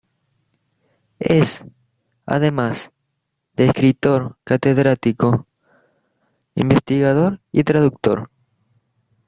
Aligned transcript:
Es, 1.19 1.63
además 2.25 2.89
de 3.55 3.67
escritor, 3.67 4.35
catedrático, 4.43 5.45
investigador 6.55 7.39
y 7.51 7.63
traductor. 7.63 8.31